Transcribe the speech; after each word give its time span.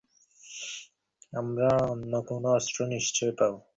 আমরা 1.33 1.69
অন্য 1.87 2.13
কোন 2.27 2.43
অস্ত্র 2.57 2.77
নিশ্চয়ই 2.93 3.33
পাবো! 3.39 3.57